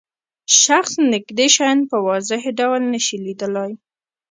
شخص 0.61 0.93
نږدې 1.13 1.47
شیان 1.55 1.79
په 1.89 1.97
واضح 2.07 2.41
ډول 2.59 2.81
نشي 2.93 3.17
لیدلای. 3.25 3.71